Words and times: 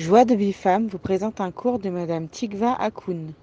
Joie 0.00 0.24
de 0.24 0.34
Bifam 0.34 0.86
vous 0.88 0.98
présente 0.98 1.42
un 1.42 1.52
cours 1.52 1.78
de 1.78 1.90
Madame 1.90 2.26
Tikva 2.30 2.72
Akoun. 2.72 3.34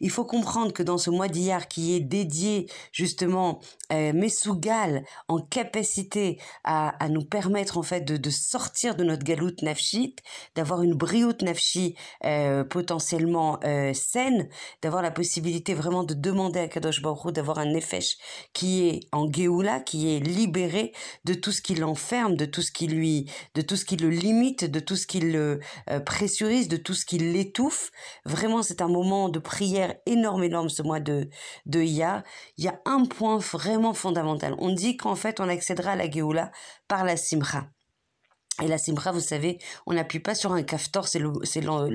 Il 0.00 0.10
faut 0.10 0.24
comprendre 0.24 0.72
que 0.72 0.82
dans 0.82 0.98
ce 0.98 1.10
mois 1.10 1.28
d'hier 1.28 1.68
qui 1.68 1.94
est 1.94 2.00
dédié 2.00 2.66
justement 2.92 3.60
euh, 3.92 4.12
Mesougal 4.12 5.04
en 5.28 5.38
capacité 5.38 6.38
à, 6.64 6.94
nous 7.08 7.24
permettre 7.24 7.78
en 7.78 7.82
fait 7.82 8.00
de, 8.00 8.30
sortir 8.30 8.94
de 8.94 9.04
notre 9.04 9.24
galoute 9.24 9.62
nafshit, 9.62 10.20
d'avoir 10.54 10.82
une 10.82 10.94
brioute 10.94 11.42
nafshi 11.42 11.96
euh, 12.24 12.64
potentiellement 12.64 13.58
euh, 13.64 13.92
saine, 13.94 14.48
d'avoir 14.82 15.02
la 15.02 15.10
possibilité 15.10 15.74
vraiment 15.74 16.04
de 16.04 16.14
demander 16.14 16.60
à 16.60 16.68
Kadosh 16.68 17.02
Baruch 17.02 17.32
d'avoir 17.32 17.58
un 17.58 17.66
nefesh 17.66 18.16
qui 18.52 18.86
est 18.88 19.00
en 19.12 19.30
Géoula, 19.30 19.80
qui 19.80 20.14
est 20.14 20.20
libéré 20.20 20.92
de 21.24 21.34
tout 21.34 21.52
ce 21.52 21.62
qui 21.62 21.74
l'enferme, 21.74 22.36
de 22.36 22.44
tout 22.44 22.62
ce 22.62 22.72
qui 22.72 22.86
lui, 22.86 23.30
de 23.54 23.62
tout 23.62 23.76
ce 23.76 23.84
qui 23.84 23.96
le 23.96 24.10
limite, 24.10 24.64
de 24.64 24.80
tout 24.80 24.96
ce 24.96 25.06
qui 25.06 25.20
le 25.20 25.60
euh, 25.90 26.00
pressurise, 26.00 26.68
de 26.68 26.76
tout 26.76 26.94
ce 26.94 27.04
qui 27.04 27.18
l'étouffe. 27.18 27.90
Vraiment, 28.24 28.62
c'est 28.62 28.82
un 28.82 28.88
moment 28.88 29.28
de 29.28 29.38
énorme, 30.06 30.44
énorme 30.44 30.68
ce 30.68 30.82
mois 30.82 31.00
de, 31.00 31.28
de 31.66 31.80
Iyar. 31.82 32.22
Il 32.56 32.64
y 32.64 32.68
a 32.68 32.80
un 32.84 33.04
point 33.04 33.38
vraiment 33.38 33.94
fondamental. 33.94 34.54
On 34.58 34.70
dit 34.72 34.96
qu'en 34.96 35.16
fait, 35.16 35.40
on 35.40 35.48
accédera 35.48 35.92
à 35.92 35.96
la 35.96 36.10
Géoula 36.10 36.50
par 36.88 37.04
la 37.04 37.16
Simcha. 37.16 37.68
Et 38.62 38.68
la 38.68 38.78
simra, 38.78 39.12
vous 39.12 39.20
savez, 39.20 39.58
on 39.86 39.94
n'appuie 39.94 40.18
pas 40.18 40.34
sur 40.34 40.52
un 40.52 40.62
kaftor, 40.62 41.08
c'est 41.08 41.18
le, 41.18 41.32
c'est 41.44 41.60
le, 41.60 41.88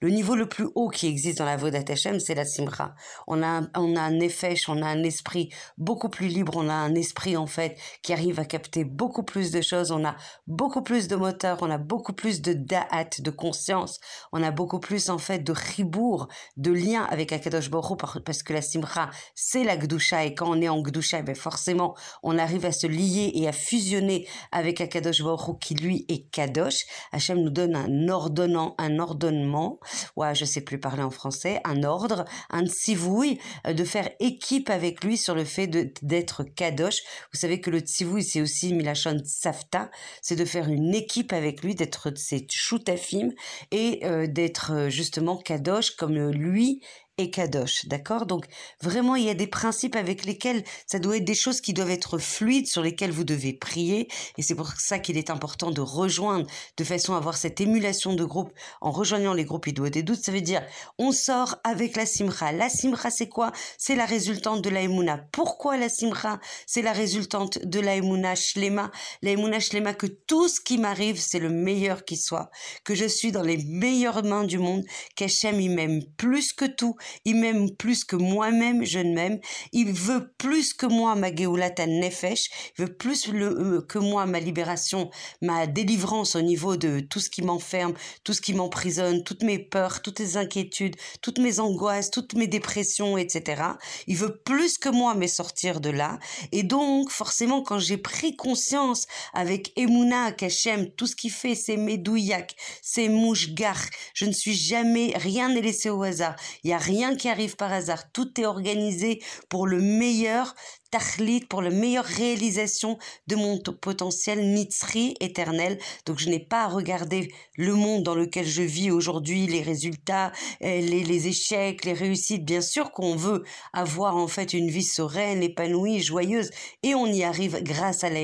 le, 0.00 0.08
niveau 0.08 0.34
le 0.34 0.48
plus 0.48 0.68
haut 0.74 0.88
qui 0.88 1.06
existe 1.06 1.38
dans 1.38 1.44
la 1.44 1.56
Vodat 1.56 1.84
Hashem, 1.88 2.18
c'est 2.18 2.34
la 2.34 2.44
simra. 2.44 2.94
On 3.26 3.42
a, 3.42 3.62
on 3.76 3.96
a 3.96 4.00
un 4.00 4.10
nefesh, 4.10 4.68
on 4.68 4.80
a 4.82 4.86
un 4.86 5.02
esprit 5.02 5.50
beaucoup 5.76 6.08
plus 6.08 6.28
libre, 6.28 6.54
on 6.56 6.68
a 6.68 6.74
un 6.74 6.94
esprit 6.94 7.36
en 7.36 7.46
fait 7.46 7.78
qui 8.02 8.12
arrive 8.12 8.40
à 8.40 8.44
capter 8.44 8.84
beaucoup 8.84 9.22
plus 9.22 9.50
de 9.50 9.60
choses, 9.60 9.90
on 9.90 10.04
a 10.04 10.16
beaucoup 10.46 10.82
plus 10.82 11.08
de 11.08 11.16
moteur, 11.16 11.58
on 11.60 11.70
a 11.70 11.78
beaucoup 11.78 12.12
plus 12.12 12.40
de 12.40 12.52
da'at, 12.52 13.20
de 13.20 13.30
conscience, 13.30 14.00
on 14.32 14.42
a 14.42 14.50
beaucoup 14.50 14.80
plus 14.80 15.10
en 15.10 15.18
fait 15.18 15.40
de 15.40 15.52
ribour, 15.52 16.28
de 16.56 16.72
lien 16.72 17.04
avec 17.04 17.32
Akadosh 17.32 17.70
Baruch 17.70 17.98
parce 18.24 18.42
que 18.42 18.52
la 18.52 18.62
simra, 18.62 19.10
c'est 19.34 19.64
la 19.64 19.76
gdusha 19.76 20.24
et 20.24 20.34
quand 20.34 20.48
on 20.48 20.60
est 20.60 20.68
en 20.68 20.80
gdusha, 20.82 21.22
ben 21.22 21.34
forcément, 21.34 21.94
on 22.22 22.38
arrive 22.38 22.64
à 22.64 22.72
se 22.72 22.86
lier 22.86 23.32
et 23.34 23.48
à 23.48 23.52
fusionner 23.52 24.26
avec 24.52 24.80
Akadosh 24.80 25.22
Baruch 25.22 25.58
qui 25.60 25.74
lui 25.74 25.97
et 26.08 26.24
Kadosh. 26.24 26.84
Hachem 27.12 27.38
nous 27.42 27.50
donne 27.50 27.76
un 27.76 28.08
ordonnant, 28.08 28.74
un 28.78 28.98
ordonnement, 28.98 29.80
ouais, 30.16 30.34
je 30.34 30.44
sais 30.44 30.60
plus 30.60 30.78
parler 30.78 31.02
en 31.02 31.10
français, 31.10 31.60
un 31.64 31.82
ordre, 31.82 32.24
un 32.50 32.66
tsivouille, 32.66 33.38
euh, 33.66 33.72
de 33.72 33.84
faire 33.84 34.10
équipe 34.20 34.70
avec 34.70 35.04
lui 35.04 35.16
sur 35.16 35.34
le 35.34 35.44
fait 35.44 35.66
d'être 35.66 36.44
Kadosh. 36.44 37.02
Vous 37.32 37.38
savez 37.38 37.60
que 37.60 37.70
le 37.70 37.80
tsivouille, 37.80 38.24
c'est 38.24 38.40
aussi 38.40 38.74
Milachon 38.74 39.18
Safta, 39.24 39.90
c'est 40.22 40.36
de 40.36 40.44
faire 40.44 40.68
une 40.68 40.94
équipe 40.94 41.32
avec 41.32 41.62
lui, 41.62 41.74
d'être 41.74 42.12
ses 42.16 42.46
choutafim 42.48 43.30
et 43.70 44.00
euh, 44.04 44.26
d'être 44.26 44.72
euh, 44.72 44.88
justement 44.88 45.36
Kadosh 45.36 45.92
comme 45.92 46.18
lui 46.30 46.82
et 47.18 47.30
Kadosh, 47.30 47.86
d'accord? 47.86 48.26
Donc 48.26 48.46
vraiment, 48.80 49.14
il 49.14 49.24
y 49.24 49.30
a 49.30 49.34
des 49.34 49.46
principes 49.46 49.94
avec 49.96 50.24
lesquels 50.24 50.64
ça 50.86 50.98
doit 50.98 51.18
être 51.18 51.24
des 51.24 51.34
choses 51.34 51.60
qui 51.60 51.72
doivent 51.72 51.90
être 51.90 52.18
fluides, 52.18 52.66
sur 52.66 52.82
lesquelles 52.82 53.12
vous 53.12 53.24
devez 53.24 53.52
prier, 53.52 54.08
et 54.36 54.42
c'est 54.42 54.54
pour 54.54 54.72
ça 54.72 54.98
qu'il 54.98 55.16
est 55.16 55.30
important 55.30 55.70
de 55.70 55.80
rejoindre, 55.80 56.46
de 56.76 56.84
façon 56.84 57.14
à 57.14 57.18
avoir 57.18 57.36
cette 57.36 57.60
émulation 57.60 58.14
de 58.14 58.24
groupe 58.24 58.52
en 58.80 58.90
rejoignant 58.90 59.34
les 59.34 59.44
groupes 59.44 59.68
doit 59.72 59.90
des 59.90 60.02
doutes. 60.02 60.22
Ça 60.22 60.32
veut 60.32 60.40
dire, 60.40 60.62
on 60.98 61.12
sort 61.12 61.56
avec 61.64 61.96
la 61.96 62.06
simra. 62.06 62.52
La 62.52 62.68
simra, 62.68 63.10
c'est 63.10 63.28
quoi? 63.28 63.52
C'est 63.76 63.96
la 63.96 64.06
résultante 64.06 64.62
de 64.62 64.70
la 64.70 64.82
emuna. 64.82 65.18
Pourquoi 65.32 65.76
la 65.76 65.88
simra? 65.88 66.40
C'est 66.66 66.82
la 66.82 66.92
résultante 66.92 67.58
de 67.64 67.80
la 67.80 67.96
emuna 67.96 68.34
shlema. 68.34 68.90
La 69.22 69.30
emuna 69.30 69.60
shlema 69.60 69.94
que 69.94 70.06
tout 70.06 70.48
ce 70.48 70.60
qui 70.60 70.78
m'arrive, 70.78 71.20
c'est 71.20 71.38
le 71.38 71.50
meilleur 71.50 72.04
qui 72.04 72.16
soit, 72.16 72.50
que 72.84 72.94
je 72.94 73.06
suis 73.06 73.32
dans 73.32 73.42
les 73.42 73.58
meilleures 73.64 74.24
mains 74.24 74.44
du 74.44 74.58
monde, 74.58 74.84
qu'Hachem 75.16 75.60
il 75.60 75.70
m'aime 75.70 76.02
plus 76.16 76.52
que 76.52 76.64
tout 76.64 76.96
il 77.24 77.36
m'aime 77.36 77.70
plus 77.70 78.04
que 78.04 78.16
moi-même, 78.16 78.84
je 78.84 78.98
ne 78.98 79.14
m'aime. 79.14 79.40
Il 79.72 79.92
veut 79.92 80.32
plus 80.38 80.74
que 80.74 80.86
moi 80.86 81.14
ma 81.14 81.34
Geulata 81.34 81.86
Nefesh. 81.86 82.48
Il 82.78 82.84
veut 82.84 82.94
plus 82.94 83.28
euh, 83.28 83.82
que 83.88 83.98
moi 83.98 84.26
ma 84.26 84.40
libération, 84.40 85.10
ma 85.42 85.66
délivrance 85.66 86.36
au 86.36 86.42
niveau 86.42 86.76
de 86.76 87.00
tout 87.00 87.20
ce 87.20 87.30
qui 87.30 87.42
m'enferme, 87.42 87.94
tout 88.24 88.32
ce 88.32 88.40
qui 88.40 88.54
m'emprisonne, 88.54 89.24
toutes 89.24 89.42
mes 89.42 89.58
peurs, 89.58 90.02
toutes 90.02 90.20
mes 90.20 90.36
inquiétudes, 90.36 90.96
toutes 91.22 91.38
mes 91.38 91.60
angoisses, 91.60 92.10
toutes 92.10 92.34
mes 92.34 92.46
dépressions, 92.46 93.18
etc. 93.18 93.62
Il 94.06 94.16
veut 94.16 94.36
plus 94.44 94.78
que 94.78 94.88
moi 94.88 95.14
me 95.14 95.26
sortir 95.26 95.80
de 95.80 95.90
là. 95.90 96.18
Et 96.52 96.62
donc, 96.62 97.10
forcément, 97.10 97.62
quand 97.62 97.78
j'ai 97.78 97.98
pris 97.98 98.36
conscience 98.36 99.06
avec 99.32 99.72
Emouna, 99.76 100.32
Kachem, 100.32 100.90
tout 100.90 101.06
ce 101.06 101.16
qu'il 101.16 101.30
fait, 101.30 101.54
c'est 101.54 101.76
Medouillac, 101.76 102.54
c'est 102.82 103.08
Mouchgar. 103.08 103.78
Je 104.14 104.24
ne 104.24 104.32
suis 104.32 104.54
jamais, 104.54 105.12
rien 105.16 105.48
n'est 105.48 105.60
laissé 105.60 105.90
au 105.90 106.02
hasard. 106.02 106.36
Il 106.64 106.70
y 106.70 106.72
a 106.72 106.78
rien 106.78 106.97
rien 106.98 107.14
qui 107.14 107.28
arrive 107.28 107.54
par 107.54 107.72
hasard. 107.72 108.10
Tout 108.10 108.40
est 108.40 108.44
organisé 108.44 109.22
pour 109.48 109.68
le 109.68 109.80
meilleur 109.80 110.54
tachlit 110.90 111.40
pour 111.40 111.62
la 111.62 111.70
meilleure 111.70 112.04
réalisation 112.04 112.98
de 113.26 113.36
mon 113.36 113.58
potentiel 113.58 114.52
nitzri 114.52 115.14
éternel. 115.20 115.78
Donc 116.06 116.18
je 116.18 116.28
n'ai 116.28 116.38
pas 116.38 116.64
à 116.64 116.68
regarder 116.68 117.32
le 117.56 117.74
monde 117.74 118.02
dans 118.02 118.14
lequel 118.14 118.46
je 118.46 118.62
vis 118.62 118.90
aujourd'hui, 118.90 119.46
les 119.46 119.62
résultats, 119.62 120.32
euh, 120.62 120.80
les, 120.80 121.28
échecs, 121.28 121.84
les 121.84 121.92
réussites. 121.92 122.44
Bien 122.44 122.60
sûr 122.60 122.92
qu'on 122.92 123.16
veut 123.16 123.42
avoir 123.72 124.16
en 124.16 124.28
fait 124.28 124.52
une 124.52 124.70
vie 124.70 124.84
sereine, 124.84 125.42
épanouie, 125.42 126.00
joyeuse, 126.00 126.50
et 126.82 126.94
on 126.94 127.06
y 127.06 127.24
arrive 127.24 127.62
grâce 127.62 128.04
à 128.04 128.10
la 128.10 128.18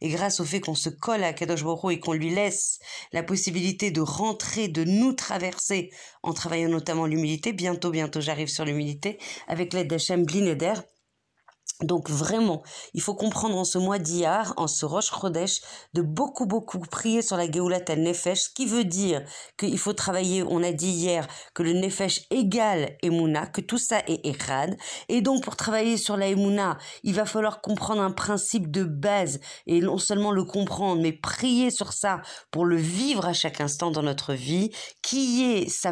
et 0.00 0.08
grâce 0.08 0.40
au 0.40 0.44
fait 0.44 0.60
qu'on 0.60 0.74
se 0.74 0.88
colle 0.88 1.24
à 1.24 1.32
Kadosh 1.32 1.64
Baruch 1.64 1.92
et 1.92 2.00
qu'on 2.00 2.12
lui 2.12 2.30
laisse 2.30 2.78
la 3.12 3.22
possibilité 3.22 3.90
de 3.90 4.00
rentrer, 4.00 4.68
de 4.68 4.84
nous 4.84 5.12
traverser 5.12 5.90
en 6.22 6.32
travaillant 6.32 6.68
notamment 6.68 7.06
l'humilité. 7.06 7.52
Bientôt, 7.52 7.90
bientôt, 7.90 8.20
j'arrive 8.20 8.48
sur 8.48 8.64
l'humilité 8.64 9.18
avec 9.46 9.72
l'aide 9.72 9.88
d'Hachem 9.88 10.24
Blinéder. 10.24 10.74
Donc 11.82 12.10
vraiment, 12.10 12.62
il 12.94 13.00
faut 13.00 13.14
comprendre 13.14 13.56
en 13.56 13.64
ce 13.64 13.78
mois 13.78 13.98
d'Iyar, 13.98 14.54
en 14.56 14.66
ce 14.66 14.84
Rosh 14.84 15.10
Chodesh, 15.10 15.60
de 15.94 16.02
beaucoup, 16.02 16.46
beaucoup 16.46 16.78
prier 16.78 17.22
sur 17.22 17.36
la 17.36 17.48
Geulat 17.48 17.80
al 17.88 18.00
Nefesh, 18.00 18.42
ce 18.42 18.50
qui 18.50 18.66
veut 18.66 18.84
dire 18.84 19.22
qu'il 19.56 19.78
faut 19.78 19.92
travailler, 19.92 20.42
on 20.42 20.62
a 20.62 20.72
dit 20.72 20.90
hier, 20.90 21.26
que 21.54 21.62
le 21.62 21.72
Nefesh 21.72 22.26
égale 22.30 22.96
Emouna, 23.02 23.46
que 23.46 23.60
tout 23.60 23.78
ça 23.78 24.00
est 24.06 24.26
Echad. 24.26 24.76
Et 25.08 25.20
donc, 25.22 25.42
pour 25.42 25.56
travailler 25.56 25.96
sur 25.96 26.16
la 26.16 26.28
Emouna, 26.28 26.76
il 27.02 27.14
va 27.14 27.24
falloir 27.24 27.60
comprendre 27.60 28.02
un 28.02 28.10
principe 28.10 28.70
de 28.70 28.84
base, 28.84 29.40
et 29.66 29.80
non 29.80 29.98
seulement 29.98 30.32
le 30.32 30.44
comprendre, 30.44 31.00
mais 31.00 31.12
prier 31.12 31.70
sur 31.70 31.92
ça 31.92 32.20
pour 32.50 32.64
le 32.64 32.76
vivre 32.76 33.26
à 33.26 33.32
chaque 33.32 33.60
instant 33.60 33.90
dans 33.90 34.02
notre 34.02 34.34
vie, 34.34 34.70
qui 35.02 35.44
est 35.44 35.68
sa 35.68 35.90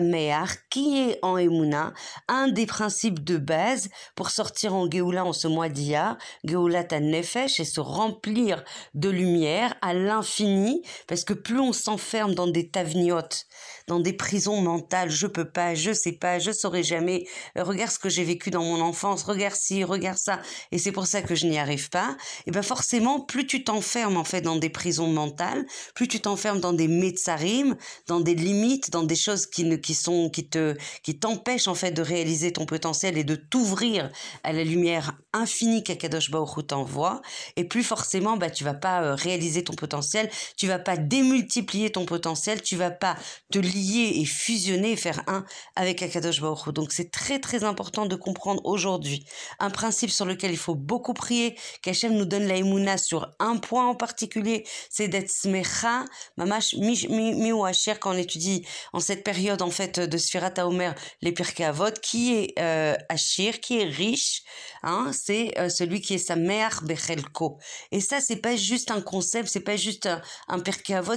qui 0.70 0.98
est 0.98 1.18
en 1.22 1.36
Emouna, 1.36 1.92
un 2.28 2.48
des 2.48 2.66
principes 2.66 3.22
de 3.24 3.36
base 3.36 3.88
pour 4.14 4.30
sortir 4.30 4.74
en 4.74 4.90
Géoula 4.90 5.24
en 5.24 5.32
ce 5.32 5.48
mois 5.48 5.68
dia, 5.78 6.18
Geulat 6.44 7.00
Nefesh, 7.00 7.60
et 7.60 7.64
se 7.64 7.80
remplir 7.80 8.64
de 8.94 9.08
lumière 9.08 9.74
à 9.80 9.94
l'infini, 9.94 10.82
parce 11.06 11.24
que 11.24 11.32
plus 11.32 11.60
on 11.60 11.72
s'enferme 11.72 12.34
dans 12.34 12.48
des 12.48 12.68
tavniotes, 12.68 13.46
dans 13.86 14.00
des 14.00 14.12
prisons 14.12 14.60
mentales, 14.60 15.10
je 15.10 15.26
peux 15.26 15.48
pas, 15.48 15.74
je 15.74 15.92
sais 15.92 16.12
pas, 16.12 16.38
je 16.38 16.50
saurai 16.52 16.82
jamais, 16.82 17.26
euh, 17.56 17.62
regarde 17.62 17.90
ce 17.90 17.98
que 17.98 18.08
j'ai 18.08 18.24
vécu 18.24 18.50
dans 18.50 18.62
mon 18.62 18.80
enfance, 18.80 19.22
regarde 19.22 19.54
ci, 19.54 19.84
regarde 19.84 20.18
ça, 20.18 20.40
et 20.72 20.78
c'est 20.78 20.92
pour 20.92 21.06
ça 21.06 21.22
que 21.22 21.34
je 21.34 21.46
n'y 21.46 21.58
arrive 21.58 21.88
pas, 21.90 22.16
et 22.46 22.50
ben 22.50 22.62
forcément, 22.62 23.20
plus 23.20 23.46
tu 23.46 23.64
t'enfermes 23.64 24.16
en 24.16 24.24
fait 24.24 24.42
dans 24.42 24.56
des 24.56 24.70
prisons 24.70 25.08
mentales, 25.08 25.64
plus 25.94 26.08
tu 26.08 26.20
t'enfermes 26.20 26.60
dans 26.60 26.72
des 26.72 26.88
metsarim, 26.88 27.76
dans 28.06 28.20
des 28.20 28.34
limites, 28.34 28.90
dans 28.90 29.04
des 29.04 29.16
choses 29.16 29.46
qui 29.46 29.64
ne, 29.64 29.76
qui 29.76 29.94
sont, 29.94 30.28
qui 30.30 30.48
te, 30.48 30.76
qui 31.02 31.18
t'empêchent 31.18 31.68
en 31.68 31.74
fait 31.74 31.92
de 31.92 32.02
réaliser 32.02 32.52
ton 32.52 32.66
potentiel 32.66 33.16
et 33.16 33.24
de 33.24 33.36
t'ouvrir 33.36 34.10
à 34.42 34.52
la 34.52 34.64
lumière 34.64 35.18
infinie 35.32 35.67
qu'Akadosh 35.84 36.30
Baruch 36.30 36.66
t'envoie, 36.66 37.22
et 37.56 37.64
plus 37.64 37.82
forcément, 37.82 38.36
bah, 38.36 38.50
tu 38.50 38.64
vas 38.64 38.74
pas 38.74 39.02
euh, 39.02 39.14
réaliser 39.14 39.64
ton 39.64 39.74
potentiel, 39.74 40.30
tu 40.56 40.66
vas 40.66 40.78
pas 40.78 40.96
démultiplier 40.96 41.90
ton 41.90 42.04
potentiel, 42.04 42.62
tu 42.62 42.76
vas 42.76 42.90
pas 42.90 43.16
te 43.50 43.58
lier 43.58 44.12
et 44.16 44.24
fusionner 44.24 44.92
et 44.92 44.96
faire 44.96 45.22
un 45.26 45.44
avec 45.76 46.02
Akadosh 46.02 46.40
Baruch 46.40 46.72
Donc 46.72 46.92
c'est 46.92 47.10
très 47.10 47.38
très 47.38 47.64
important 47.64 48.06
de 48.06 48.16
comprendre 48.16 48.64
aujourd'hui 48.64 49.24
un 49.58 49.70
principe 49.70 50.10
sur 50.10 50.26
lequel 50.26 50.50
il 50.50 50.56
faut 50.56 50.74
beaucoup 50.74 51.14
prier, 51.14 51.56
qu'Hachem 51.82 52.14
nous 52.14 52.24
donne 52.24 52.46
la 52.46 52.56
émouna 52.56 52.98
sur 52.98 53.30
un 53.38 53.56
point 53.56 53.86
en 53.86 53.94
particulier, 53.94 54.64
c'est 54.90 55.08
d'être 55.08 55.30
smecha, 55.30 56.04
mamash 56.36 56.74
mi, 56.74 57.06
mi, 57.08 57.52
quand 58.00 58.14
on 58.14 58.18
étudie 58.18 58.64
en 58.92 59.00
cette 59.00 59.24
période 59.24 59.62
en 59.62 59.70
fait 59.70 60.00
de 60.00 60.18
Sfirat 60.18 60.52
Omer 60.58 60.94
les 61.22 61.32
Pirkei 61.32 61.70
qui 62.02 62.34
est 62.34 62.54
euh, 62.58 62.96
Ashir, 63.08 63.60
qui 63.60 63.80
est 63.80 63.84
riche, 63.84 64.42
hein, 64.82 65.10
c'est 65.12 65.57
euh, 65.58 65.68
celui 65.68 66.00
qui 66.00 66.14
est 66.14 66.18
sa 66.18 66.36
mère 66.36 66.82
Bechelko. 66.84 67.58
Et 67.92 68.00
ça, 68.00 68.20
c'est 68.20 68.36
pas 68.36 68.56
juste 68.56 68.90
un 68.90 69.00
concept, 69.00 69.48
c'est 69.48 69.60
pas 69.60 69.76
juste 69.76 70.06
un, 70.06 70.22
un 70.48 70.62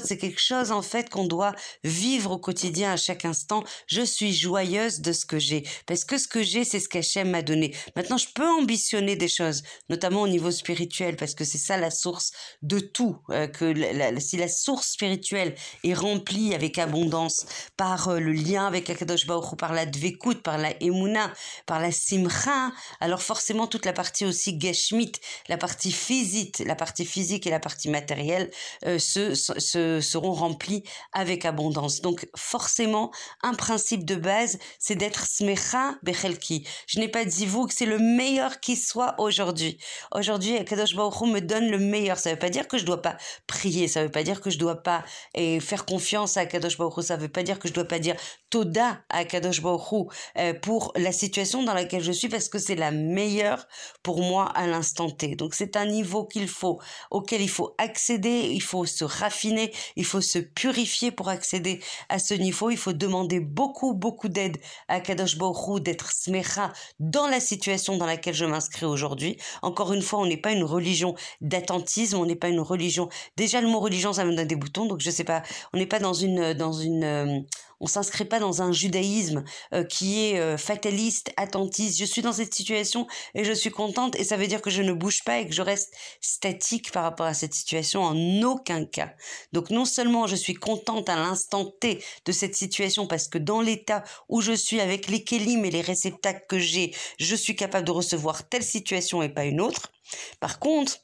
c'est 0.03 0.17
quelque 0.17 0.41
chose 0.41 0.71
en 0.71 0.81
fait 0.81 1.09
qu'on 1.09 1.25
doit 1.25 1.53
vivre 1.83 2.31
au 2.31 2.37
quotidien 2.37 2.93
à 2.93 2.97
chaque 2.97 3.25
instant. 3.25 3.63
Je 3.87 4.01
suis 4.01 4.33
joyeuse 4.33 5.01
de 5.01 5.11
ce 5.13 5.25
que 5.25 5.39
j'ai, 5.39 5.63
parce 5.85 6.05
que 6.05 6.17
ce 6.17 6.27
que 6.27 6.43
j'ai, 6.43 6.63
c'est 6.63 6.79
ce 6.79 6.89
qu'Hachem 6.89 7.29
m'a 7.29 7.41
donné. 7.41 7.75
Maintenant, 7.95 8.17
je 8.17 8.27
peux 8.33 8.47
ambitionner 8.49 9.15
des 9.15 9.27
choses, 9.27 9.63
notamment 9.89 10.21
au 10.21 10.27
niveau 10.27 10.51
spirituel, 10.51 11.15
parce 11.15 11.35
que 11.35 11.43
c'est 11.43 11.57
ça 11.57 11.77
la 11.77 11.91
source 11.91 12.31
de 12.61 12.79
tout. 12.79 13.17
Euh, 13.29 13.47
que 13.47 13.73
si 14.19 14.37
la 14.37 14.47
source 14.47 14.91
spirituelle 14.91 15.55
est 15.83 15.93
remplie 15.93 16.53
avec 16.53 16.77
abondance 16.77 17.45
par 17.77 18.09
euh, 18.09 18.19
le 18.19 18.31
lien 18.31 18.65
avec 18.67 18.89
Akadosh 18.89 19.27
Baruch 19.27 19.57
par 19.57 19.73
la 19.73 19.85
dvekut, 19.85 20.41
par 20.41 20.57
la 20.57 20.71
emuna, 20.81 21.31
par 21.65 21.79
la 21.79 21.91
simcha, 21.91 22.71
alors 22.99 23.21
forcément 23.21 23.67
toute 23.67 23.85
la 23.85 23.93
partie 23.93 24.20
aussi 24.25 24.59
geshmit, 24.59 25.13
la 25.47 25.57
partie 25.57 25.91
physique, 25.91 26.59
la 26.65 26.75
partie 26.75 27.05
physique 27.05 27.47
et 27.47 27.49
la 27.49 27.59
partie 27.59 27.89
matérielle 27.89 28.51
euh, 28.85 28.99
se, 28.99 29.33
se, 29.35 30.01
seront 30.01 30.33
remplies 30.33 30.83
avec 31.13 31.45
abondance. 31.45 32.01
Donc 32.01 32.27
forcément, 32.35 33.11
un 33.41 33.53
principe 33.53 34.05
de 34.05 34.15
base, 34.15 34.59
c'est 34.79 34.95
d'être 34.95 35.25
smecha 35.25 35.95
bechelki. 36.03 36.67
Je 36.87 36.99
n'ai 36.99 37.07
pas 37.07 37.25
dit 37.25 37.45
vous 37.45 37.67
que 37.67 37.73
c'est 37.73 37.85
le 37.85 37.99
meilleur 37.99 38.59
qui 38.59 38.75
soit 38.75 39.15
aujourd'hui. 39.17 39.77
Aujourd'hui, 40.13 40.57
Akadosh 40.57 40.95
Baruch 40.95 41.21
me 41.21 41.39
donne 41.39 41.67
le 41.69 41.79
meilleur. 41.79 42.17
Ça 42.17 42.29
ne 42.29 42.35
veut 42.35 42.39
pas 42.39 42.49
dire 42.49 42.67
que 42.67 42.77
je 42.77 42.85
dois 42.85 43.01
pas 43.01 43.17
prier, 43.47 43.87
ça 43.87 44.01
ne 44.01 44.05
veut 44.05 44.11
pas 44.11 44.23
dire 44.23 44.41
que 44.41 44.49
je 44.49 44.57
dois 44.57 44.83
pas 44.83 45.03
et 45.33 45.59
faire 45.59 45.85
confiance 45.85 46.37
à 46.37 46.41
Akadosh 46.41 46.77
Baruch 46.77 47.01
ça 47.01 47.17
ne 47.17 47.21
veut 47.21 47.29
pas 47.29 47.43
dire 47.43 47.59
que 47.59 47.67
je 47.67 47.73
dois 47.73 47.85
pas 47.85 47.99
dire 47.99 48.15
toda 48.49 49.01
à 49.09 49.19
Akadosh 49.19 49.61
Baruch 49.61 50.11
euh, 50.37 50.53
pour 50.53 50.91
la 50.95 51.11
situation 51.11 51.63
dans 51.63 51.73
laquelle 51.73 52.03
je 52.03 52.11
suis 52.11 52.29
parce 52.29 52.49
que 52.49 52.59
c'est 52.59 52.75
la 52.75 52.91
meilleure 52.91 53.67
pour 54.03 54.10
moi 54.19 54.45
à 54.45 54.67
l'instant 54.67 55.09
T. 55.09 55.35
Donc 55.35 55.53
c'est 55.53 55.75
un 55.75 55.85
niveau 55.85 56.25
qu'il 56.25 56.47
faut, 56.47 56.79
auquel 57.09 57.41
il 57.41 57.49
faut 57.49 57.75
accéder, 57.77 58.49
il 58.51 58.61
faut 58.61 58.85
se 58.85 59.03
raffiner, 59.03 59.71
il 59.95 60.05
faut 60.05 60.21
se 60.21 60.39
purifier 60.39 61.11
pour 61.11 61.29
accéder 61.29 61.79
à 62.09 62.19
ce 62.19 62.33
niveau. 62.33 62.69
Il 62.69 62.77
faut 62.77 62.93
demander 62.93 63.39
beaucoup, 63.39 63.93
beaucoup 63.93 64.29
d'aide 64.29 64.57
à 64.87 64.99
Kadosh 64.99 65.37
Baruch 65.37 65.81
d'être 65.81 66.11
smecha 66.11 66.71
dans 66.99 67.27
la 67.27 67.39
situation 67.39 67.97
dans 67.97 68.05
laquelle 68.05 68.33
je 68.33 68.45
m'inscris 68.45 68.85
aujourd'hui. 68.85 69.37
Encore 69.61 69.93
une 69.93 70.01
fois, 70.01 70.19
on 70.19 70.25
n'est 70.25 70.37
pas 70.37 70.51
une 70.51 70.63
religion 70.63 71.15
d'attentisme, 71.41 72.17
on 72.17 72.25
n'est 72.25 72.35
pas 72.35 72.49
une 72.49 72.59
religion. 72.59 73.09
Déjà, 73.37 73.61
le 73.61 73.67
mot 73.67 73.79
religion, 73.79 74.13
ça 74.13 74.25
me 74.25 74.35
donne 74.35 74.47
des 74.47 74.55
boutons, 74.55 74.85
donc 74.85 75.01
je 75.01 75.11
sais 75.11 75.23
pas, 75.23 75.43
on 75.73 75.77
n'est 75.77 75.85
pas 75.85 75.99
dans 75.99 76.13
une, 76.13 76.53
dans 76.53 76.73
une, 76.73 77.03
euh, 77.03 77.39
on 77.81 77.87
s'inscrit 77.87 78.25
pas 78.25 78.39
dans 78.39 78.61
un 78.61 78.71
judaïsme 78.71 79.43
euh, 79.73 79.83
qui 79.83 80.23
est 80.23 80.39
euh, 80.39 80.57
fataliste, 80.57 81.33
attentiste. 81.35 81.99
Je 81.99 82.05
suis 82.05 82.21
dans 82.21 82.31
cette 82.31 82.53
situation 82.53 83.07
et 83.33 83.43
je 83.43 83.51
suis 83.51 83.71
contente 83.71 84.15
et 84.17 84.23
ça 84.23 84.37
veut 84.37 84.47
dire 84.47 84.61
que 84.61 84.69
je 84.69 84.83
ne 84.83 84.93
bouge 84.93 85.23
pas 85.23 85.39
et 85.39 85.47
que 85.47 85.53
je 85.53 85.63
reste 85.63 85.93
statique 86.21 86.91
par 86.91 87.03
rapport 87.03 87.25
à 87.25 87.33
cette 87.33 87.55
situation 87.55 88.03
en 88.03 88.41
aucun 88.43 88.85
cas. 88.85 89.13
Donc 89.51 89.71
non 89.71 89.85
seulement 89.85 90.27
je 90.27 90.35
suis 90.35 90.53
contente 90.53 91.09
à 91.09 91.15
l'instant 91.15 91.65
T 91.65 92.03
de 92.25 92.31
cette 92.31 92.55
situation 92.55 93.07
parce 93.07 93.27
que 93.27 93.39
dans 93.39 93.61
l'état 93.61 94.03
où 94.29 94.41
je 94.41 94.53
suis 94.53 94.79
avec 94.79 95.07
les 95.07 95.23
kélim 95.23 95.65
et 95.65 95.71
les 95.71 95.81
réceptacles 95.81 96.45
que 96.47 96.59
j'ai, 96.59 96.95
je 97.19 97.35
suis 97.35 97.55
capable 97.55 97.87
de 97.87 97.91
recevoir 97.91 98.47
telle 98.47 98.63
situation 98.63 99.23
et 99.23 99.29
pas 99.29 99.45
une 99.45 99.59
autre. 99.59 99.91
Par 100.39 100.59
contre, 100.59 100.99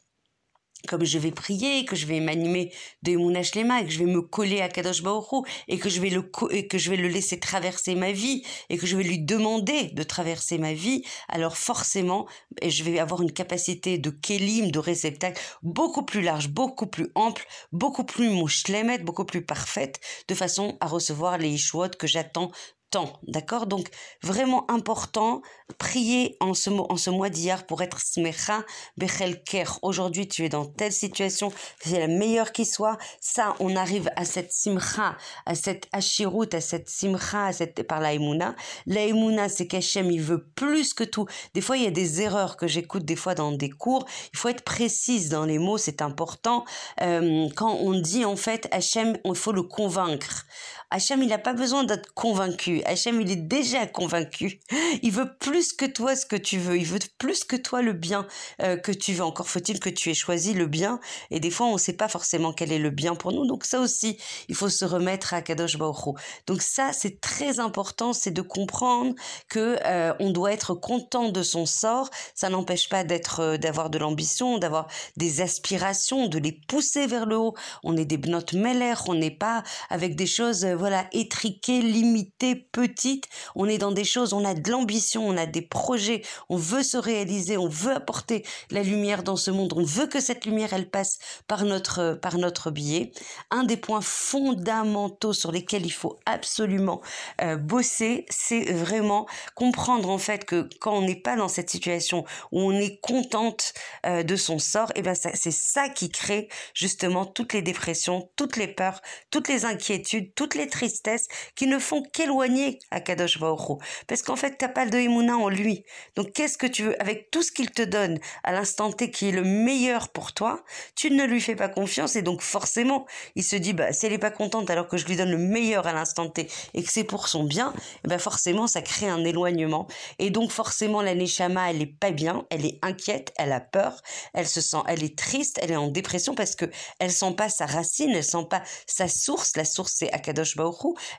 comme 0.87 1.05
je 1.05 1.19
vais 1.19 1.31
prier, 1.31 1.85
que 1.85 1.95
je 1.95 2.07
vais 2.07 2.19
m'animer 2.19 2.71
de 3.03 3.15
Mounash 3.15 3.53
Lema, 3.55 3.81
et 3.81 3.85
que 3.85 3.91
je 3.91 3.99
vais 3.99 4.11
me 4.11 4.21
coller 4.21 4.61
à 4.61 4.69
Kadosh 4.69 5.03
Baruch 5.03 5.47
et 5.67 5.77
que 5.77 5.89
je 5.89 6.01
vais 6.01 6.09
le 6.09 6.21
que 6.21 6.77
je 6.77 6.89
vais 6.89 6.97
le 6.97 7.07
laisser 7.07 7.39
traverser 7.39 7.95
ma 7.95 8.11
vie 8.11 8.43
et 8.69 8.77
que 8.77 8.87
je 8.87 8.97
vais 8.97 9.03
lui 9.03 9.19
demander 9.19 9.91
de 9.93 10.03
traverser 10.03 10.57
ma 10.57 10.73
vie, 10.73 11.03
alors 11.27 11.57
forcément, 11.57 12.27
je 12.65 12.83
vais 12.83 12.99
avoir 12.99 13.21
une 13.21 13.31
capacité 13.31 13.97
de 13.97 14.09
kélim, 14.09 14.71
de 14.71 14.79
réceptacle 14.79 15.41
beaucoup 15.61 16.03
plus 16.03 16.21
large, 16.21 16.49
beaucoup 16.49 16.87
plus 16.87 17.09
ample, 17.15 17.45
beaucoup 17.71 18.03
plus 18.03 18.29
mouchlemet, 18.29 18.99
beaucoup 18.99 19.25
plus 19.25 19.45
parfaite, 19.45 19.99
de 20.27 20.35
façon 20.35 20.77
à 20.79 20.87
recevoir 20.87 21.37
les 21.37 21.49
Yishuot 21.49 21.89
que 21.99 22.07
j'attends 22.07 22.51
temps, 22.89 23.19
d'accord? 23.23 23.67
Donc 23.67 23.89
vraiment 24.23 24.69
important, 24.71 25.41
prier 25.77 26.37
en 26.39 26.53
ce, 26.53 27.09
mois 27.09 27.29
d'hier 27.29 27.65
pour 27.65 27.81
être 27.81 27.99
smecha 27.99 28.63
bechelker. 28.97 29.65
Aujourd'hui, 29.81 30.27
tu 30.27 30.45
es 30.45 30.49
dans 30.49 30.65
telle 30.65 30.93
situation, 30.93 31.51
c'est 31.79 31.99
la 31.99 32.07
meilleure 32.07 32.51
qui 32.51 32.65
soit. 32.65 32.97
Ça, 33.19 33.55
on 33.59 33.75
arrive 33.75 34.09
à 34.15 34.25
cette 34.25 34.51
simcha, 34.51 35.17
à 35.45 35.55
cette 35.55 35.87
ashirut, 35.91 36.49
à 36.53 36.61
cette 36.61 36.89
simcha, 36.89 37.45
à 37.45 37.53
cette, 37.53 37.83
par 37.83 37.99
la 37.99 38.13
emuna. 38.13 38.55
La 38.85 39.01
c'est 39.49 39.67
qu'Hachem, 39.67 40.11
il 40.11 40.21
veut 40.21 40.45
plus 40.55 40.93
que 40.93 41.03
tout. 41.03 41.25
Des 41.53 41.61
fois, 41.61 41.77
il 41.77 41.83
y 41.83 41.87
a 41.87 41.91
des 41.91 42.21
erreurs 42.21 42.57
que 42.57 42.67
j'écoute 42.67 43.05
des 43.05 43.15
fois 43.15 43.35
dans 43.35 43.51
des 43.51 43.69
cours. 43.69 44.05
Il 44.33 44.39
faut 44.39 44.49
être 44.49 44.63
précise 44.63 45.29
dans 45.29 45.45
les 45.45 45.59
mots, 45.59 45.77
c'est 45.77 46.01
important. 46.01 46.65
Euh, 47.01 47.47
quand 47.55 47.73
on 47.75 47.99
dit, 47.99 48.25
en 48.25 48.35
fait, 48.35 48.67
Hachem, 48.71 49.17
il 49.25 49.35
faut 49.35 49.51
le 49.51 49.63
convaincre. 49.63 50.45
Hachem, 50.89 51.21
il 51.21 51.29
n'a 51.29 51.37
pas 51.37 51.53
besoin 51.53 51.83
d'être 51.83 52.13
convaincu. 52.13 52.76
Hachem, 52.85 53.21
il 53.21 53.31
est 53.31 53.35
déjà 53.35 53.85
convaincu. 53.87 54.59
Il 55.01 55.11
veut 55.11 55.35
plus 55.39 55.73
que 55.73 55.85
toi 55.85 56.15
ce 56.15 56.25
que 56.25 56.35
tu 56.35 56.57
veux. 56.57 56.77
Il 56.77 56.85
veut 56.85 56.99
plus 57.17 57.43
que 57.43 57.55
toi 57.55 57.81
le 57.81 57.93
bien 57.93 58.27
euh, 58.61 58.77
que 58.77 58.91
tu 58.91 59.13
veux. 59.13 59.23
Encore 59.23 59.49
faut-il 59.49 59.79
que 59.79 59.89
tu 59.89 60.09
aies 60.09 60.15
choisi 60.15 60.53
le 60.53 60.65
bien. 60.65 60.99
Et 61.31 61.39
des 61.39 61.51
fois, 61.51 61.67
on 61.67 61.73
ne 61.73 61.77
sait 61.77 61.93
pas 61.93 62.07
forcément 62.07 62.53
quel 62.53 62.71
est 62.71 62.79
le 62.79 62.89
bien 62.89 63.15
pour 63.15 63.31
nous. 63.31 63.45
Donc 63.45 63.65
ça 63.65 63.79
aussi, 63.79 64.17
il 64.49 64.55
faut 64.55 64.69
se 64.69 64.85
remettre 64.85 65.33
à 65.33 65.41
Kadosh 65.41 65.77
Baruch 65.77 66.15
Donc 66.47 66.61
ça, 66.61 66.93
c'est 66.93 67.21
très 67.21 67.59
important, 67.59 68.13
c'est 68.13 68.31
de 68.31 68.41
comprendre 68.41 69.13
que 69.49 69.77
euh, 69.85 70.13
on 70.19 70.31
doit 70.31 70.51
être 70.51 70.73
content 70.73 71.29
de 71.29 71.43
son 71.43 71.65
sort. 71.65 72.09
Ça 72.35 72.49
n'empêche 72.49 72.89
pas 72.89 73.03
d'être, 73.03 73.39
euh, 73.41 73.57
d'avoir 73.57 73.89
de 73.89 73.97
l'ambition, 73.97 74.57
d'avoir 74.57 74.87
des 75.15 75.41
aspirations, 75.41 76.27
de 76.27 76.39
les 76.39 76.51
pousser 76.51 77.07
vers 77.07 77.25
le 77.25 77.37
haut. 77.37 77.53
On 77.83 77.97
est 77.97 78.05
des 78.05 78.17
bnotes 78.17 78.53
meller, 78.53 78.95
on 79.07 79.13
n'est 79.13 79.31
pas 79.31 79.63
avec 79.89 80.15
des 80.15 80.27
choses 80.27 80.65
voilà, 80.65 81.07
étriquée, 81.11 81.81
limitée, 81.81 82.66
petite. 82.71 83.25
On 83.55 83.67
est 83.67 83.77
dans 83.77 83.91
des 83.91 84.03
choses, 84.03 84.33
on 84.33 84.45
a 84.45 84.53
de 84.53 84.71
l'ambition, 84.71 85.27
on 85.27 85.37
a 85.37 85.45
des 85.45 85.61
projets, 85.61 86.21
on 86.49 86.57
veut 86.57 86.83
se 86.83 86.97
réaliser, 86.97 87.57
on 87.57 87.67
veut 87.67 87.93
apporter 87.93 88.45
la 88.71 88.83
lumière 88.83 89.23
dans 89.23 89.35
ce 89.35 89.51
monde, 89.51 89.73
on 89.75 89.83
veut 89.83 90.07
que 90.07 90.19
cette 90.19 90.45
lumière, 90.45 90.73
elle 90.73 90.89
passe 90.89 91.19
par 91.47 91.63
notre, 91.63 92.17
par 92.21 92.37
notre 92.37 92.71
biais. 92.71 93.11
Un 93.51 93.63
des 93.63 93.77
points 93.77 94.01
fondamentaux 94.01 95.33
sur 95.33 95.51
lesquels 95.51 95.85
il 95.85 95.91
faut 95.91 96.19
absolument 96.25 97.01
euh, 97.41 97.55
bosser, 97.55 98.25
c'est 98.29 98.71
vraiment 98.71 99.27
comprendre 99.55 100.09
en 100.09 100.17
fait 100.17 100.45
que 100.45 100.69
quand 100.79 100.93
on 100.93 101.01
n'est 101.01 101.15
pas 101.15 101.35
dans 101.35 101.47
cette 101.47 101.69
situation 101.69 102.25
où 102.51 102.61
on 102.61 102.71
est 102.71 102.99
contente 103.01 103.73
euh, 104.05 104.23
de 104.23 104.35
son 104.35 104.59
sort, 104.59 104.91
et 104.91 104.99
eh 104.99 105.01
ben 105.01 105.15
c'est 105.15 105.51
ça 105.51 105.89
qui 105.89 106.09
crée 106.09 106.49
justement 106.73 107.25
toutes 107.25 107.53
les 107.53 107.61
dépressions, 107.61 108.29
toutes 108.35 108.57
les 108.57 108.67
peurs, 108.67 109.01
toutes 109.31 109.47
les 109.47 109.65
inquiétudes, 109.65 110.33
toutes 110.35 110.55
les 110.55 110.67
tristesses 110.67 111.27
qui 111.55 111.67
ne 111.67 111.79
font 111.79 112.03
qu'éloigner 112.03 112.56
Akadosh 112.91 113.39
Baruch 113.39 113.79
Parce 114.07 114.21
qu'en 114.21 114.35
fait, 114.35 114.57
t'as 114.57 114.67
pas 114.67 114.85
de 114.85 114.97
Emouna 114.97 115.37
en 115.37 115.49
lui. 115.49 115.83
Donc, 116.15 116.31
qu'est-ce 116.33 116.57
que 116.57 116.67
tu 116.67 116.83
veux? 116.83 117.01
Avec 117.01 117.31
tout 117.31 117.41
ce 117.41 117.51
qu'il 117.51 117.71
te 117.71 117.81
donne 117.81 118.19
à 118.43 118.51
l'instant 118.51 118.91
T 118.91 119.11
qui 119.11 119.29
est 119.29 119.31
le 119.31 119.43
meilleur 119.43 120.09
pour 120.09 120.33
toi, 120.33 120.63
tu 120.95 121.11
ne 121.11 121.23
lui 121.25 121.41
fais 121.41 121.55
pas 121.55 121.69
confiance 121.69 122.15
et 122.15 122.21
donc 122.21 122.41
forcément, 122.41 123.05
il 123.35 123.43
se 123.43 123.55
dit, 123.55 123.73
bah, 123.73 123.93
si 123.93 124.05
elle 124.05 124.13
est 124.13 124.17
pas 124.17 124.31
contente 124.31 124.69
alors 124.69 124.87
que 124.87 124.97
je 124.97 125.05
lui 125.05 125.15
donne 125.15 125.31
le 125.31 125.37
meilleur 125.37 125.87
à 125.87 125.93
l'instant 125.93 126.29
T 126.29 126.49
et 126.73 126.83
que 126.83 126.91
c'est 126.91 127.03
pour 127.03 127.27
son 127.27 127.43
bien, 127.43 127.73
eh 128.05 128.07
ben 128.07 128.19
forcément, 128.19 128.67
ça 128.67 128.81
crée 128.81 129.09
un 129.09 129.23
éloignement. 129.23 129.87
Et 130.19 130.29
donc, 130.29 130.51
forcément, 130.51 131.01
la 131.01 131.15
Neshama, 131.15 131.69
elle 131.69 131.81
est 131.81 131.85
pas 131.85 132.11
bien, 132.11 132.45
elle 132.49 132.65
est 132.65 132.79
inquiète, 132.81 133.33
elle 133.37 133.51
a 133.51 133.59
peur, 133.61 134.01
elle 134.33 134.47
se 134.47 134.61
sent, 134.61 134.77
elle 134.87 135.03
est 135.03 135.17
triste, 135.17 135.59
elle 135.61 135.71
est 135.71 135.75
en 135.75 135.87
dépression 135.87 136.35
parce 136.35 136.55
que 136.55 136.65
elle 136.99 137.11
sent 137.11 137.33
pas 137.35 137.49
sa 137.49 137.65
racine, 137.65 138.11
elle 138.11 138.23
sent 138.23 138.45
pas 138.49 138.63
sa 138.85 139.07
source. 139.07 139.55
La 139.55 139.65
source, 139.65 139.93
c'est 139.95 140.11
Akadosh 140.11 140.55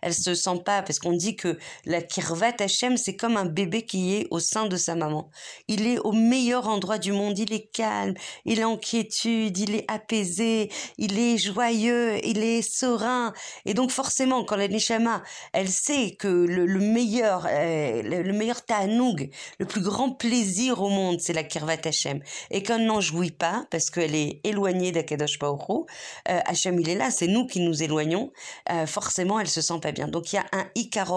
elle 0.03 0.15
se 0.15 0.35
sent 0.35 0.63
pas, 0.65 0.83
parce 0.83 0.99
qu'on 0.99 1.13
dit 1.13 1.28
que 1.37 1.59
la 1.85 2.03
Kirvat 2.03 2.55
Hashem, 2.61 2.97
c'est 2.97 3.17
comme 3.17 3.37
un 3.37 3.45
bébé 3.45 3.83
qui 3.83 4.15
est 4.15 4.27
au 4.31 4.39
sein 4.39 4.67
de 4.67 4.77
sa 4.77 4.95
maman. 4.95 5.31
Il 5.69 5.87
est 5.87 5.99
au 5.99 6.13
meilleur 6.13 6.69
endroit 6.69 6.99
du 6.99 7.13
monde, 7.13 7.39
il 7.39 7.53
est 7.53 7.71
calme, 7.73 8.15
il 8.45 8.61
est 8.61 8.65
en 8.65 8.77
quiétude, 8.77 9.59
il 9.59 9.75
est 9.75 9.85
apaisé, 9.89 10.71
il 10.99 11.19
est 11.19 11.39
joyeux, 11.39 12.25
il 12.25 12.43
est 12.43 12.63
serein. 12.63 13.33
Et 13.65 13.75
donc 13.75 13.91
forcément, 13.91 14.45
quand 14.45 14.57
la 14.57 14.69
Neshama, 14.69 15.23
elle 15.53 15.69
sait 15.69 16.17
que 16.19 16.29
le, 16.29 16.67
meilleur, 16.81 17.47
euh, 17.51 18.03
le, 18.03 18.33
meilleur 18.33 18.65
ta'anoug, 18.65 19.31
le 19.59 19.67
plus 19.67 19.83
grand 19.83 20.11
plaisir 20.11 20.83
au 20.83 20.89
monde, 20.89 21.21
c'est 21.21 21.33
la 21.33 21.45
Kirvat 21.45 21.79
Hashem. 21.85 22.21
Et 22.51 22.63
qu'elle 22.63 22.85
n'en 22.85 23.01
jouit 23.01 23.31
pas, 23.31 23.67
parce 23.71 23.91
qu'elle 23.91 24.15
est 24.15 24.41
éloignée 24.45 24.93
d'Akadosh 24.93 25.39
Baruch 25.39 25.59
euh, 26.29 26.41
Hashem, 26.47 26.79
il 26.81 26.89
est 26.89 26.95
là, 26.95 27.11
c'est 27.11 27.27
nous 27.27 27.47
qui 27.47 27.61
nous 27.61 27.83
éloignons, 27.83 28.33
euh, 28.71 28.87
forcément 28.87 29.41
elle 29.41 29.49
se 29.49 29.61
sent 29.61 29.81
pas 29.81 29.93
bien. 29.93 30.09
Donc 30.09 30.33
il 30.33 30.37
y 30.37 30.39
a 30.39 30.47
un 30.53 30.67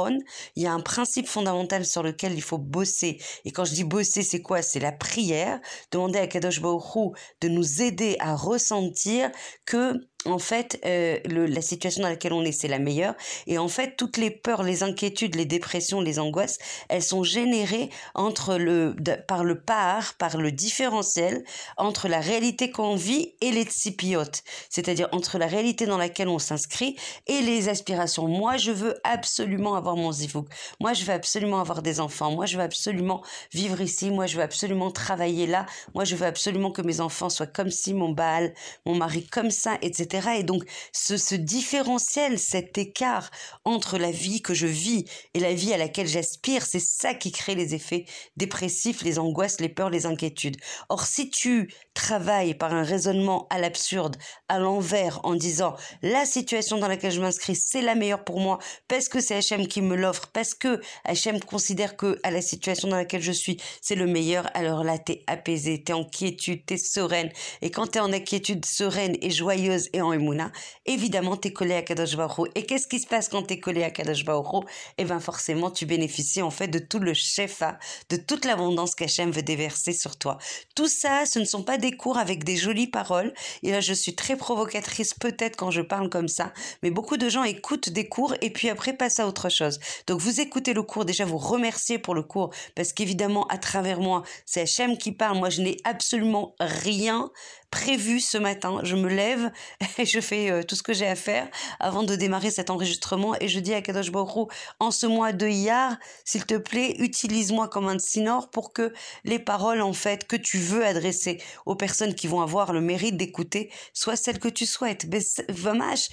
il 0.09 0.63
y 0.63 0.67
a 0.67 0.73
un 0.73 0.79
principe 0.79 1.27
fondamental 1.27 1.85
sur 1.85 2.03
lequel 2.03 2.33
il 2.33 2.41
faut 2.41 2.57
bosser. 2.57 3.19
Et 3.45 3.51
quand 3.51 3.65
je 3.65 3.73
dis 3.73 3.83
bosser, 3.83 4.23
c'est 4.23 4.41
quoi? 4.41 4.61
C'est 4.61 4.79
la 4.79 4.91
prière. 4.91 5.59
Demander 5.91 6.19
à 6.19 6.27
Kadosh 6.27 6.61
Baruch 6.61 7.15
de 7.41 7.47
nous 7.47 7.81
aider 7.81 8.15
à 8.19 8.35
ressentir 8.35 9.31
que 9.65 9.93
en 10.25 10.37
fait, 10.37 10.79
euh, 10.85 11.17
le, 11.25 11.47
la 11.47 11.61
situation 11.61 12.03
dans 12.03 12.09
laquelle 12.09 12.33
on 12.33 12.43
est, 12.43 12.51
c'est 12.51 12.67
la 12.67 12.77
meilleure. 12.77 13.15
Et 13.47 13.57
en 13.57 13.67
fait, 13.67 13.95
toutes 13.97 14.17
les 14.17 14.29
peurs, 14.29 14.61
les 14.61 14.83
inquiétudes, 14.83 15.35
les 15.35 15.45
dépressions, 15.45 15.99
les 15.99 16.19
angoisses, 16.19 16.59
elles 16.89 17.01
sont 17.01 17.23
générées 17.23 17.89
entre 18.13 18.57
le, 18.57 18.95
par 19.27 19.43
le 19.43 19.59
par, 19.59 20.13
par 20.15 20.37
le 20.37 20.51
différentiel 20.51 21.43
entre 21.77 22.07
la 22.07 22.19
réalité 22.19 22.69
qu'on 22.69 22.95
vit 22.95 23.33
et 23.41 23.51
les 23.51 23.63
tsipiotes. 23.63 24.43
C'est-à-dire 24.69 25.09
entre 25.11 25.39
la 25.39 25.47
réalité 25.47 25.87
dans 25.87 25.97
laquelle 25.97 26.27
on 26.27 26.39
s'inscrit 26.39 26.95
et 27.25 27.41
les 27.41 27.69
aspirations. 27.69 28.27
Moi, 28.27 28.57
je 28.57 28.71
veux 28.71 28.99
absolument 29.03 29.75
avoir 29.75 29.95
mon 29.95 30.11
zivouk. 30.11 30.47
Moi, 30.79 30.93
je 30.93 31.03
veux 31.03 31.13
absolument 31.13 31.61
avoir 31.61 31.81
des 31.81 31.99
enfants. 31.99 32.31
Moi, 32.31 32.45
je 32.45 32.57
veux 32.57 32.63
absolument 32.63 33.23
vivre 33.53 33.81
ici. 33.81 34.11
Moi, 34.11 34.27
je 34.27 34.37
veux 34.37 34.43
absolument 34.43 34.91
travailler 34.91 35.47
là. 35.47 35.65
Moi, 35.95 36.03
je 36.03 36.15
veux 36.15 36.27
absolument 36.27 36.71
que 36.71 36.83
mes 36.83 37.01
enfants 37.01 37.29
soient 37.29 37.47
comme 37.47 37.71
si 37.71 37.95
mon 37.95 38.09
baal, 38.09 38.53
mon 38.85 38.95
mari 38.95 39.25
comme 39.25 39.49
ça, 39.49 39.77
etc. 39.81 40.10
Et 40.13 40.43
donc, 40.43 40.63
ce, 40.91 41.35
différentiel, 41.35 42.37
cet 42.39 42.77
écart 42.77 43.31
entre 43.65 43.97
la 43.97 44.11
vie 44.11 44.41
que 44.41 44.53
je 44.53 44.67
vis 44.67 45.05
et 45.33 45.39
la 45.39 45.53
vie 45.53 45.73
à 45.73 45.77
laquelle 45.77 46.07
j'aspire, 46.07 46.65
c'est 46.65 46.81
ça 46.81 47.13
qui 47.13 47.31
crée 47.31 47.55
les 47.55 47.75
effets 47.75 48.05
dépressifs, 48.37 49.03
les 49.03 49.19
angoisses, 49.19 49.59
les 49.59 49.69
peurs, 49.69 49.89
les 49.89 50.05
inquiétudes. 50.05 50.57
Or, 50.89 51.05
si 51.05 51.29
tu 51.29 51.73
travailles 51.93 52.53
par 52.55 52.73
un 52.73 52.83
raisonnement 52.83 53.47
à 53.49 53.59
l'absurde, 53.59 54.17
à 54.49 54.59
l'envers, 54.59 55.19
en 55.23 55.35
disant 55.35 55.75
la 56.01 56.25
situation 56.25 56.77
dans 56.77 56.87
laquelle 56.87 57.11
je 57.11 57.21
m'inscris, 57.21 57.55
c'est 57.55 57.81
la 57.81 57.95
meilleure 57.95 58.23
pour 58.23 58.39
moi, 58.39 58.59
parce 58.87 59.07
que 59.07 59.19
c'est 59.19 59.39
HM 59.39 59.67
qui 59.67 59.81
me 59.81 59.95
l'offre, 59.95 60.27
parce 60.33 60.53
que 60.53 60.81
HM 61.07 61.39
considère 61.39 61.95
que 61.95 62.19
à 62.23 62.31
la 62.31 62.41
situation 62.41 62.87
dans 62.87 62.97
laquelle 62.97 63.21
je 63.21 63.31
suis, 63.31 63.57
c'est 63.81 63.95
le 63.95 64.07
meilleur, 64.07 64.49
alors 64.53 64.83
là, 64.83 64.97
t'es 64.97 65.23
apaisé, 65.27 65.83
t'es 65.83 65.93
en 65.93 66.03
quiétude, 66.03 66.65
t'es 66.65 66.77
sereine. 66.77 67.31
Et 67.61 67.71
quand 67.71 67.87
t'es 67.87 67.99
en 67.99 68.11
inquiétude 68.11 68.65
sereine 68.65 69.15
et 69.21 69.31
joyeuse 69.31 69.89
et 69.93 70.00
en 70.01 70.13
Emouna, 70.13 70.51
évidemment, 70.85 71.37
t'es 71.37 71.53
collé 71.53 71.75
à 71.75 71.81
Kadosh 71.81 72.15
Baruch 72.15 72.49
Et 72.55 72.65
qu'est-ce 72.65 72.87
qui 72.87 72.99
se 72.99 73.07
passe 73.07 73.29
quand 73.29 73.43
t'es 73.43 73.59
collé 73.59 73.83
à 73.83 73.91
Kadosh 73.91 74.25
Baruch 74.25 74.65
Eh 74.97 75.05
ben, 75.05 75.19
forcément, 75.19 75.71
tu 75.71 75.85
bénéficies, 75.85 76.41
en 76.41 76.51
fait, 76.51 76.67
de 76.67 76.79
tout 76.79 76.99
le 76.99 77.13
shefa, 77.13 77.77
de 78.09 78.17
toute 78.17 78.45
l'abondance 78.45 78.95
qu'Hachem 78.95 79.31
veut 79.31 79.41
déverser 79.41 79.93
sur 79.93 80.17
toi. 80.17 80.37
Tout 80.75 80.87
ça, 80.87 81.25
ce 81.25 81.39
ne 81.39 81.45
sont 81.45 81.63
pas 81.63 81.77
des 81.77 81.91
cours 81.91 82.17
avec 82.17 82.43
des 82.43 82.55
jolies 82.55 82.87
paroles. 82.87 83.33
Et 83.63 83.71
là, 83.71 83.81
je 83.81 83.93
suis 83.93 84.15
très 84.15 84.35
provocatrice, 84.35 85.13
peut-être, 85.13 85.55
quand 85.55 85.71
je 85.71 85.81
parle 85.81 86.09
comme 86.09 86.27
ça. 86.27 86.53
Mais 86.83 86.91
beaucoup 86.91 87.17
de 87.17 87.29
gens 87.29 87.43
écoutent 87.43 87.89
des 87.89 88.07
cours 88.07 88.35
et 88.41 88.49
puis 88.49 88.69
après 88.69 88.93
passent 88.93 89.19
à 89.19 89.27
autre 89.27 89.49
chose. 89.49 89.79
Donc, 90.07 90.19
vous 90.19 90.41
écoutez 90.41 90.73
le 90.73 90.83
cours, 90.83 91.05
déjà, 91.05 91.25
vous 91.25 91.37
remerciez 91.37 91.99
pour 91.99 92.15
le 92.15 92.23
cours, 92.23 92.51
parce 92.75 92.93
qu'évidemment, 92.93 93.45
à 93.47 93.57
travers 93.57 93.99
moi, 93.99 94.23
c'est 94.45 94.61
Hachem 94.61 94.97
qui 94.97 95.11
parle. 95.11 95.37
Moi, 95.37 95.49
je 95.49 95.61
n'ai 95.61 95.77
absolument 95.83 96.55
rien 96.59 97.31
prévu 97.71 98.19
ce 98.19 98.37
matin. 98.37 98.81
Je 98.83 98.95
me 98.95 99.09
lève 99.09 99.51
et 99.97 100.05
je 100.05 100.19
fais 100.19 100.51
euh, 100.51 100.61
tout 100.63 100.75
ce 100.75 100.83
que 100.83 100.93
j'ai 100.93 101.07
à 101.07 101.15
faire 101.15 101.47
avant 101.79 102.03
de 102.03 102.15
démarrer 102.15 102.51
cet 102.51 102.69
enregistrement 102.69 103.33
et 103.39 103.47
je 103.47 103.59
dis 103.59 103.73
à 103.73 103.81
Kadosh 103.81 104.11
Baruch 104.11 104.49
en 104.79 104.91
ce 104.91 105.07
mois 105.07 105.31
de 105.31 105.47
Iyar, 105.47 105.97
s'il 106.25 106.45
te 106.45 106.55
plaît, 106.55 106.95
utilise-moi 106.99 107.69
comme 107.69 107.87
un 107.87 107.97
sinor 107.97 108.49
pour 108.49 108.73
que 108.73 108.93
les 109.23 109.39
paroles 109.39 109.81
en 109.81 109.93
fait 109.93 110.27
que 110.27 110.35
tu 110.35 110.57
veux 110.57 110.85
adresser 110.85 111.41
aux 111.65 111.75
personnes 111.75 112.13
qui 112.13 112.27
vont 112.27 112.41
avoir 112.41 112.73
le 112.73 112.81
mérite 112.81 113.17
d'écouter 113.17 113.71
soient 113.93 114.15
celles 114.15 114.39
que 114.39 114.49
tu 114.49 114.65
souhaites. 114.65 115.07
Vamash, 115.49 116.09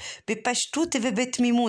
tout 0.72 0.96
et 0.96 1.00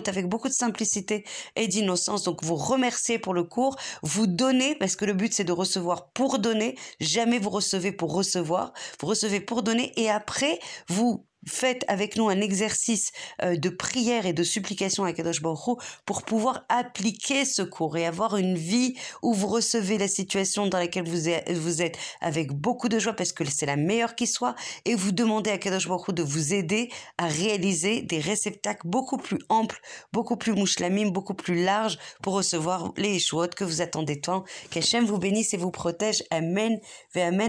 avec 0.10 0.28
beaucoup 0.28 0.48
de 0.48 0.54
simplicité 0.54 1.26
et 1.56 1.68
d'innocence. 1.68 2.24
Donc 2.24 2.44
vous 2.44 2.56
remerciez 2.56 3.18
pour 3.18 3.34
le 3.34 3.44
cours, 3.44 3.76
vous 4.04 4.28
donnez 4.28 4.76
parce 4.76 4.96
que 4.96 5.06
le 5.06 5.14
but 5.14 5.34
c'est 5.34 5.44
de 5.44 5.52
recevoir 5.52 6.10
pour 6.10 6.38
donner, 6.40 6.78
jamais 7.00 7.40
vous 7.40 7.50
recevez 7.50 7.92
pour 7.92 8.14
recevoir, 8.14 8.74
vous 9.00 9.08
recevez 9.08 9.40
pour 9.40 9.64
donner 9.64 9.79
et 9.80 10.10
après, 10.10 10.60
vous 10.88 11.26
faites 11.48 11.86
avec 11.88 12.16
nous 12.16 12.30
un 12.30 12.42
exercice 12.42 13.12
euh, 13.42 13.56
de 13.56 13.70
prière 13.70 14.26
et 14.26 14.34
de 14.34 14.44
supplication 14.44 15.04
à 15.04 15.14
Kadosh 15.14 15.42
Baruch 15.42 15.80
pour 16.06 16.24
pouvoir 16.24 16.66
appliquer 16.70 17.46
ce 17.46 17.62
cours 17.62 17.98
et 17.98 18.06
avoir 18.06 18.38
une 18.38 18.56
vie 18.56 18.96
où 19.22 19.34
vous 19.34 19.48
recevez 19.48 19.98
la 19.98 20.08
situation 20.08 20.68
dans 20.68 20.78
laquelle 20.78 21.08
vous 21.08 21.82
êtes, 21.82 21.98
avec 22.22 22.52
beaucoup 22.52 22.90
de 22.90 23.00
joie 23.00 23.14
parce 23.14 23.34
que 23.34 23.46
c'est 23.46 23.66
la 23.66 23.78
meilleure 23.78 24.16
qui 24.16 24.28
soit 24.28 24.56
et 24.86 24.96
vous 24.96 25.12
demandez 25.12 25.52
à 25.52 25.58
Kadosh 25.58 25.88
Baruch 25.88 26.12
de 26.12 26.24
vous 26.24 26.54
aider 26.54 26.90
à 27.18 27.28
réaliser 27.28 28.02
des 28.02 28.20
réceptacles 28.20 28.88
beaucoup 28.88 29.18
plus 29.18 29.40
amples, 29.50 29.80
beaucoup 30.14 30.38
plus 30.38 30.54
mouchlamim, 30.54 31.10
beaucoup 31.10 31.34
plus 31.34 31.64
larges 31.64 31.98
pour 32.22 32.34
recevoir 32.34 32.94
les 32.98 33.16
échouottes 33.16 33.56
que 33.56 33.64
vous 33.64 33.82
attendez 33.82 34.20
tant. 34.20 34.44
Qu'Hachem 34.72 35.06
vous 35.06 35.18
bénisse 35.18 35.54
et 35.54 35.58
vous 35.58 35.72
protège. 35.72 36.24
Amen. 36.32 36.80
Amen. 37.16 37.49